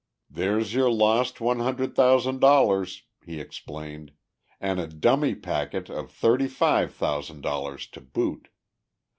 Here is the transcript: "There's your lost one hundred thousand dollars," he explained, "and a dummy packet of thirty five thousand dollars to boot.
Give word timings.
"There's 0.31 0.73
your 0.73 0.89
lost 0.89 1.39
one 1.39 1.59
hundred 1.59 1.93
thousand 1.95 2.39
dollars," 2.39 3.03
he 3.23 3.39
explained, 3.39 4.13
"and 4.59 4.79
a 4.79 4.87
dummy 4.87 5.35
packet 5.35 5.91
of 5.91 6.11
thirty 6.11 6.47
five 6.47 6.91
thousand 6.91 7.41
dollars 7.41 7.85
to 7.89 8.01
boot. 8.01 8.47